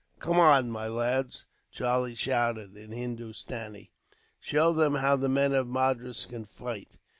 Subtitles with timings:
[0.17, 3.91] "Come on, my lads," Charlie shouted, in Hindostanee;
[4.39, 6.89] "show them how the men of Madras can fight."